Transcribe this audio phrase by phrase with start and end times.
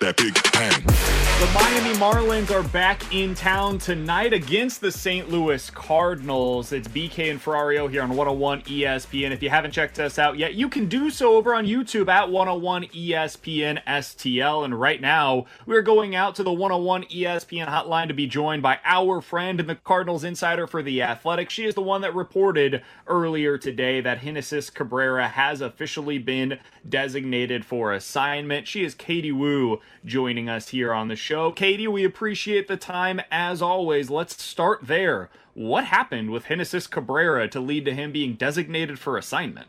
[0.00, 1.14] That, that big bang.
[1.40, 5.28] The Miami Marlins are back in town tonight against the St.
[5.28, 6.72] Louis Cardinals.
[6.72, 9.32] It's BK and Ferrario here on 101 ESPN.
[9.32, 12.30] If you haven't checked us out yet, you can do so over on YouTube at
[12.30, 14.64] 101 ESPN STL.
[14.64, 18.78] And right now, we're going out to the 101 ESPN hotline to be joined by
[18.84, 21.50] our friend and the Cardinals insider for The Athletic.
[21.50, 27.66] She is the one that reported earlier today that Genesis Cabrera has officially been designated
[27.66, 28.66] for assignment.
[28.68, 31.50] She is Katie Woo joining us here on the show.
[31.50, 34.10] Katie, we appreciate the time as always.
[34.10, 35.30] Let's start there.
[35.54, 39.68] What happened with Genesis Cabrera to lead to him being designated for assignment?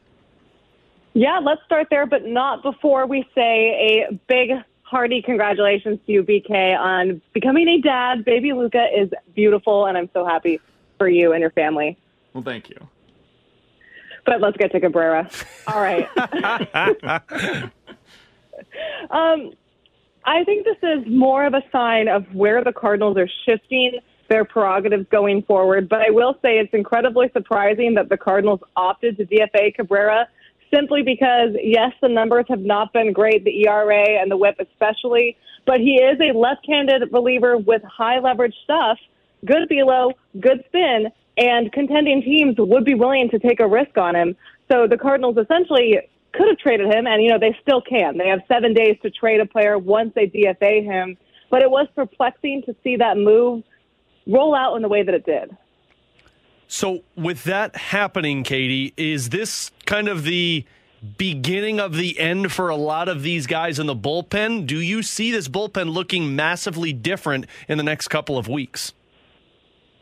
[1.14, 4.50] Yeah, let's start there, but not before we say a big,
[4.82, 8.26] hearty congratulations to you, BK, on becoming a dad.
[8.26, 10.60] Baby Luca is beautiful, and I'm so happy
[10.98, 11.98] for you and your family.
[12.34, 12.76] Well, thank you.
[14.26, 15.30] But let's get to Cabrera.
[15.68, 16.10] All right.
[19.10, 19.54] um,
[20.26, 24.44] I think this is more of a sign of where the Cardinals are shifting their
[24.44, 25.88] prerogatives going forward.
[25.88, 30.28] But I will say it's incredibly surprising that the Cardinals opted to DFA Cabrera
[30.74, 35.38] simply because, yes, the numbers have not been great, the ERA and the WHIP especially,
[35.66, 38.98] but he is a left handed reliever with high leverage stuff,
[39.46, 44.16] good velo, good spin, and contending teams would be willing to take a risk on
[44.16, 44.36] him.
[44.72, 46.00] So the Cardinals essentially
[46.38, 48.18] could have traded him, and you know they still can.
[48.18, 51.18] They have seven days to trade a player once they DFA him.
[51.50, 53.64] But it was perplexing to see that move
[54.28, 55.56] roll out in the way that it did.
[56.68, 60.66] So, with that happening, Katie, is this kind of the
[61.18, 64.66] beginning of the end for a lot of these guys in the bullpen?
[64.66, 68.94] Do you see this bullpen looking massively different in the next couple of weeks?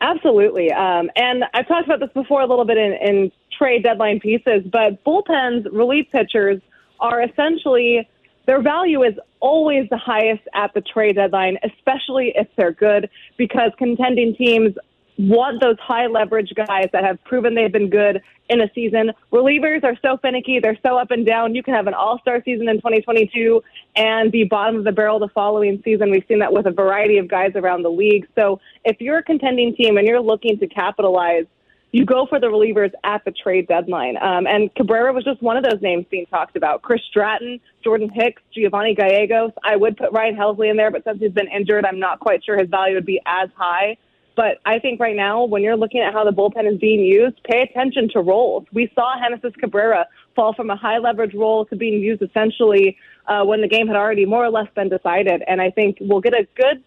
[0.00, 0.72] Absolutely.
[0.72, 4.64] Um, and I've talked about this before a little bit in, in trade deadline pieces,
[4.70, 6.60] but bullpens, relief pitchers
[7.00, 8.08] are essentially
[8.46, 13.72] their value is always the highest at the trade deadline, especially if they're good, because
[13.78, 14.74] contending teams
[15.16, 19.12] want those high leverage guys that have proven they've been good in a season.
[19.32, 21.54] Relievers are so finicky, they're so up and down.
[21.54, 23.62] You can have an all star season in 2022
[23.96, 26.10] and be bottom of the barrel the following season.
[26.10, 28.26] We've seen that with a variety of guys around the league.
[28.34, 31.46] So if you're a contending team and you're looking to capitalize,
[31.94, 34.16] you go for the relievers at the trade deadline.
[34.16, 36.82] Um, and Cabrera was just one of those names being talked about.
[36.82, 39.52] Chris Stratton, Jordan Hicks, Giovanni Gallegos.
[39.62, 42.44] I would put Ryan Helsley in there, but since he's been injured, I'm not quite
[42.44, 43.96] sure his value would be as high.
[44.34, 47.40] But I think right now, when you're looking at how the bullpen is being used,
[47.44, 48.64] pay attention to roles.
[48.72, 52.96] We saw Genesis Cabrera fall from a high leverage role to being used essentially
[53.28, 55.44] uh, when the game had already more or less been decided.
[55.46, 56.82] And I think we'll get a good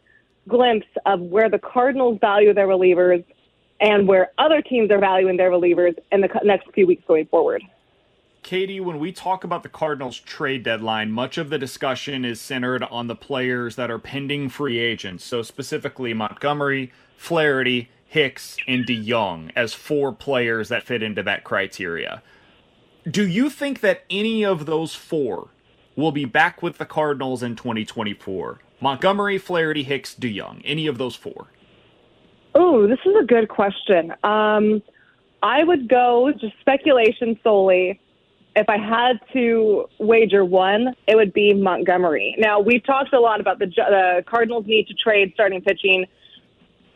[0.50, 3.24] glimpse of where the Cardinals value their relievers
[3.80, 7.64] and where other teams are valuing their relievers in the next few weeks going forward.
[8.44, 12.82] Katie, when we talk about the Cardinals trade deadline, much of the discussion is centered
[12.84, 15.26] on the players that are pending free agents.
[15.26, 22.24] So, specifically, Montgomery, Flaherty, Hicks, and DeJong as four players that fit into that criteria.
[23.10, 25.50] Do you think that any of those four
[25.98, 28.60] will be back with the Cardinals in 2024?
[28.80, 31.48] Montgomery, Flaherty, Hicks, DeJong, any of those four?
[32.60, 34.12] Oh, this is a good question.
[34.24, 34.82] Um,
[35.44, 38.02] I would go just speculation solely.
[38.56, 42.36] If I had to wager one, it would be Montgomery.
[42.40, 46.08] Now we've talked a lot about the, the Cardinals need to trade starting pitching.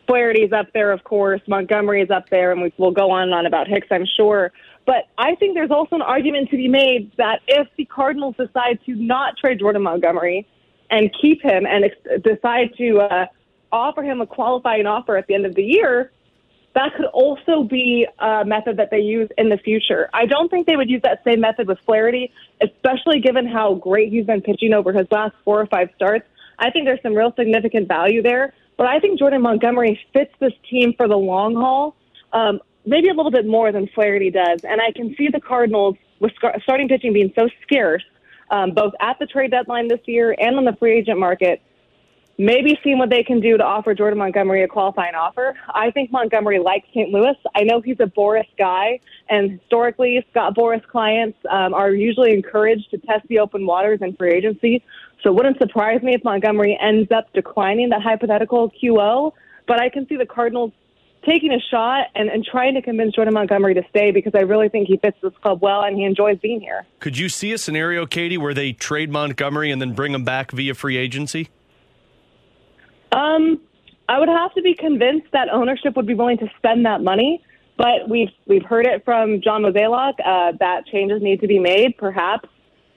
[0.08, 1.40] Flaherty's up there, of course.
[1.46, 4.50] Montgomery is up there, and we, we'll go on and on about Hicks, I'm sure.
[4.84, 8.80] But I think there's also an argument to be made that if the Cardinals decide
[8.86, 10.48] to not trade Jordan Montgomery
[10.90, 13.26] and keep him and ex- decide to uh,
[13.72, 16.12] offer him a qualifying offer at the end of the year,
[16.74, 20.08] that could also be a method that they use in the future.
[20.14, 22.32] I don't think they would use that same method with Flaherty,
[22.62, 26.26] especially given how great he's been pitching over his last four or five starts.
[26.58, 28.54] I think there's some real significant value there.
[28.78, 31.94] But I think Jordan Montgomery fits this team for the long haul,
[32.32, 34.64] um, maybe a little bit more than Flaherty does.
[34.64, 36.32] And I can see the Cardinals, with
[36.62, 38.02] starting pitching being so scarce,
[38.50, 41.60] um, both at the trade deadline this year and on the free agent market,
[42.42, 45.54] maybe seeing what they can do to offer Jordan Montgomery a qualifying offer.
[45.74, 47.10] I think Montgomery likes St.
[47.10, 47.36] Louis.
[47.54, 52.90] I know he's a Boras guy, and historically, Scott Boras clients um, are usually encouraged
[52.90, 54.82] to test the open waters in free agency.
[55.22, 59.32] So it wouldn't surprise me if Montgomery ends up declining that hypothetical QO.
[59.68, 60.72] But I can see the Cardinals
[61.24, 64.68] taking a shot and, and trying to convince Jordan Montgomery to stay because I really
[64.68, 66.84] think he fits this club well and he enjoys being here.
[66.98, 70.50] Could you see a scenario, Katie, where they trade Montgomery and then bring him back
[70.50, 71.48] via free agency?
[73.12, 73.60] Um,
[74.08, 77.42] I would have to be convinced that ownership would be willing to spend that money.
[77.76, 81.96] But we've we've heard it from John Mozeliak uh, that changes need to be made.
[81.96, 82.48] Perhaps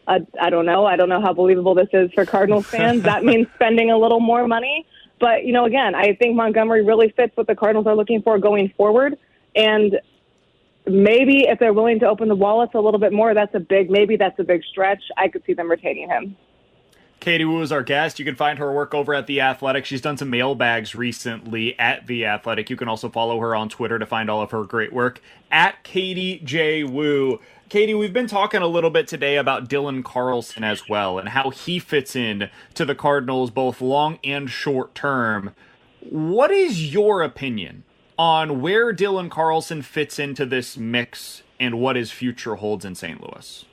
[0.08, 0.86] uh, I don't know.
[0.86, 3.04] I don't know how believable this is for Cardinals fans.
[3.04, 4.86] that means spending a little more money.
[5.20, 8.38] But you know, again, I think Montgomery really fits what the Cardinals are looking for
[8.38, 9.18] going forward.
[9.56, 10.00] And
[10.86, 13.90] maybe if they're willing to open the wallets a little bit more, that's a big
[13.90, 15.02] maybe that's a big stretch.
[15.18, 16.36] I could see them retaining him.
[17.26, 18.20] Katie Woo is our guest.
[18.20, 19.84] You can find her work over at The Athletic.
[19.84, 22.70] She's done some mailbags recently at The Athletic.
[22.70, 25.20] You can also follow her on Twitter to find all of her great work
[25.50, 26.84] at Katie J.
[26.84, 27.40] Woo.
[27.68, 31.50] Katie, we've been talking a little bit today about Dylan Carlson as well and how
[31.50, 35.56] he fits in to the Cardinals both long and short term.
[36.02, 37.86] What is your opinion
[38.20, 43.20] on where Dylan Carlson fits into this mix and what his future holds in St.
[43.20, 43.66] Louis?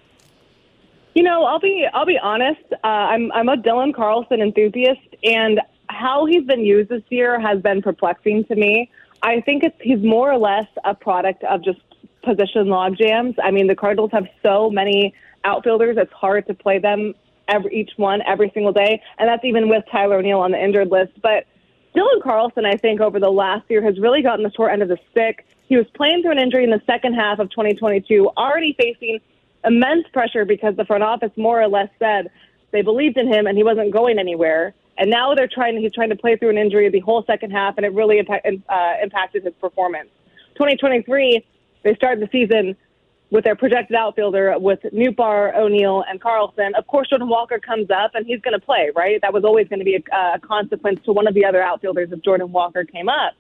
[1.14, 2.62] You know, I'll be I'll be honest.
[2.73, 7.61] Uh, I'm I'm a Dylan Carlson enthusiast, and how he's been used this year has
[7.61, 8.91] been perplexing to me.
[9.23, 11.81] I think it's he's more or less a product of just
[12.25, 13.35] position log jams.
[13.43, 15.14] I mean, the Cardinals have so many
[15.44, 17.15] outfielders; it's hard to play them
[17.47, 20.88] every each one every single day, and that's even with Tyler O'Neill on the injured
[20.91, 21.12] list.
[21.20, 21.44] But
[21.94, 24.88] Dylan Carlson, I think, over the last year has really gotten the short end of
[24.88, 25.44] the stick.
[25.67, 29.20] He was playing through an injury in the second half of 2022, already facing
[29.64, 32.31] immense pressure because the front office more or less said
[32.73, 34.75] they believed in him and he wasn't going anywhere.
[34.99, 35.79] And now they're trying.
[35.79, 38.47] He's trying to play through an injury the whole second half, and it really impact,
[38.47, 40.11] uh, impacted his performance.
[40.55, 41.44] 2023,
[41.82, 42.76] they started the season
[43.31, 46.75] with their projected outfielder with Nootbaar, O'Neill, and Carlson.
[46.76, 49.19] Of course, Jordan Walker comes up, and he's going to play, right?
[49.23, 52.12] That was always going to be a, a consequence to one of the other outfielders
[52.12, 53.32] if Jordan Walker came up.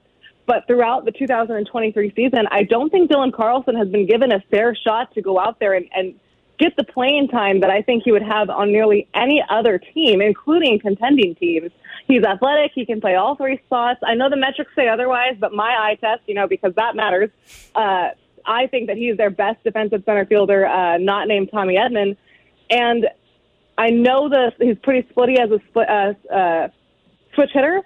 [0.46, 4.74] But throughout the 2023 season, I don't think Dylan Carlson has been given a fair
[4.74, 6.14] shot to go out there and, and
[6.58, 10.20] get the playing time that I think he would have on nearly any other team,
[10.20, 11.70] including contending teams.
[12.06, 12.72] He's athletic.
[12.74, 14.00] He can play all three spots.
[14.04, 17.30] I know the metrics say otherwise, but my eye test, you know, because that matters.
[17.74, 18.10] Uh,
[18.44, 22.16] I think that he's their best defensive center fielder, uh, not named Tommy Edman.
[22.70, 23.06] And
[23.78, 26.68] I know that he's pretty splitty as a split, uh, uh,
[27.34, 27.82] switch hitter,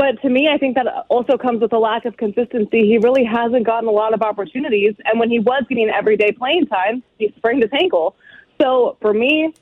[0.00, 2.86] but to me, I think that also comes with a lack of consistency.
[2.86, 4.94] He really hasn't gotten a lot of opportunities.
[5.04, 8.16] And when he was getting everyday playing time, he sprained his ankle.
[8.58, 9.52] So for me,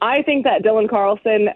[0.00, 1.50] I think that Dylan Carlson,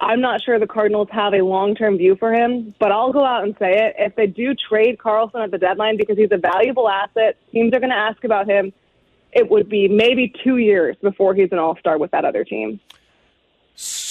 [0.00, 3.26] I'm not sure the Cardinals have a long term view for him, but I'll go
[3.26, 3.94] out and say it.
[3.98, 7.78] If they do trade Carlson at the deadline because he's a valuable asset, teams are
[7.78, 8.72] going to ask about him.
[9.32, 12.80] It would be maybe two years before he's an all star with that other team.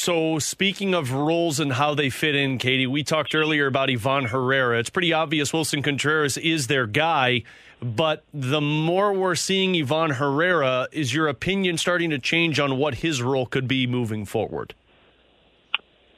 [0.10, 4.26] So, speaking of roles and how they fit in, Katie, we talked earlier about Ivan
[4.26, 4.80] Herrera.
[4.80, 7.44] It's pretty obvious Willson Contreras is their guy,
[7.80, 12.96] but the more we're seeing Ivan Herrera, is your opinion starting to change on what
[12.96, 14.74] his role could be moving forward?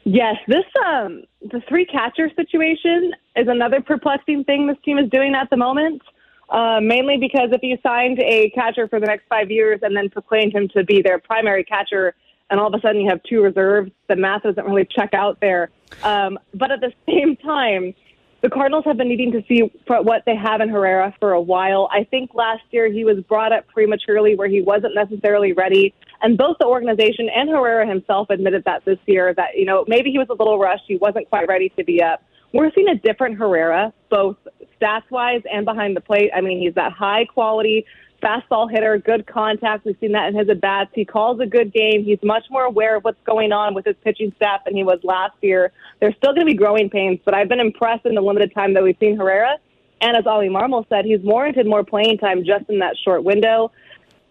[0.05, 5.35] Yes, this um the three catcher situation is another perplexing thing this team is doing
[5.35, 6.01] at the moment.
[6.49, 10.09] Uh, mainly because if you signed a catcher for the next five years and then
[10.09, 12.15] proclaimed him to be their primary catcher
[12.51, 13.91] and all of a sudden you have two reserves.
[14.07, 15.71] The math doesn't really check out there.
[16.03, 17.95] Um, but at the same time,
[18.41, 21.87] the Cardinals have been needing to see what they have in Herrera for a while.
[21.91, 25.93] I think last year he was brought up prematurely where he wasn't necessarily ready.
[26.23, 30.11] And both the organization and Herrera himself admitted that this year that, you know, maybe
[30.11, 30.83] he was a little rushed.
[30.87, 32.23] He wasn't quite ready to be up.
[32.51, 34.37] We're seeing a different Herrera, both
[34.81, 36.31] stats wise and behind the plate.
[36.35, 37.85] I mean, he's that high quality
[38.21, 39.85] fastball hitter, good contact.
[39.85, 40.91] We've seen that in his at bats.
[40.93, 42.03] He calls a good game.
[42.03, 44.99] He's much more aware of what's going on with his pitching staff than he was
[45.03, 45.71] last year.
[45.99, 48.73] There's still going to be growing pains, but I've been impressed in the limited time
[48.75, 49.57] that we've seen Herrera.
[49.99, 53.71] And as Oli Marmol said, he's warranted more playing time just in that short window.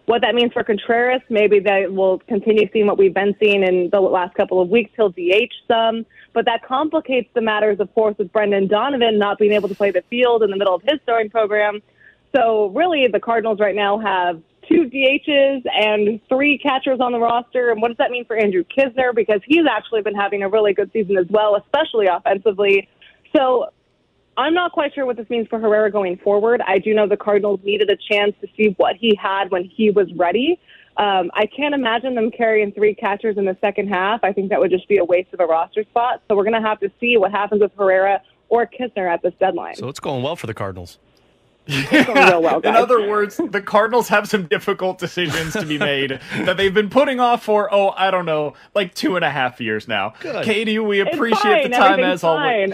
[0.05, 3.89] What that means for Contreras, maybe they will continue seeing what we've been seeing in
[3.91, 4.91] the last couple of weeks.
[4.97, 9.53] He'll DH some, but that complicates the matters, of course, with Brendan Donovan not being
[9.53, 11.81] able to play the field in the middle of his throwing program.
[12.35, 17.71] So really, the Cardinals right now have two DHs and three catchers on the roster.
[17.71, 19.13] And what does that mean for Andrew Knizner?
[19.13, 22.87] Because he's actually been having a really good season as well, especially offensively.
[23.35, 23.69] So
[24.37, 26.61] I'm not quite sure what this means for Herrera going forward.
[26.65, 29.91] I do know the Cardinals needed a chance to see what he had when he
[29.91, 30.59] was ready.
[30.97, 34.23] Um, I can't imagine them carrying three catchers in the second half.
[34.23, 36.21] I think that would just be a waste of a roster spot.
[36.27, 39.33] So we're going to have to see what happens with Herrera or Kisner at this
[39.39, 39.75] deadline.
[39.75, 40.99] So it's going well for the Cardinals.
[41.91, 46.73] Well, In other words, the Cardinals have some difficult decisions to be made that they've
[46.73, 50.13] been putting off for, oh, I don't know, like two and a half years now.
[50.19, 50.43] Good.
[50.45, 52.73] Katie, we appreciate the time as always.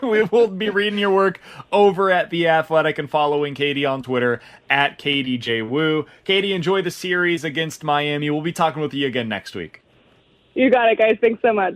[0.02, 1.40] we will be reading your work
[1.72, 5.62] over at The Athletic and following Katie on Twitter at Katie J.
[5.62, 6.06] Woo.
[6.24, 8.30] Katie, enjoy the series against Miami.
[8.30, 9.82] We'll be talking with you again next week.
[10.54, 11.18] you got it, guys.
[11.20, 11.74] Thanks so much.